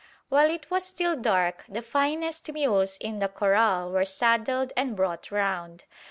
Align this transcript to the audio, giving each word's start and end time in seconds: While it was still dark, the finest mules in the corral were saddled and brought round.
While 0.29 0.49
it 0.49 0.71
was 0.71 0.83
still 0.83 1.15
dark, 1.15 1.63
the 1.69 1.83
finest 1.83 2.51
mules 2.51 2.97
in 2.97 3.19
the 3.19 3.27
corral 3.27 3.91
were 3.91 4.03
saddled 4.03 4.73
and 4.75 4.95
brought 4.95 5.29
round. 5.29 5.83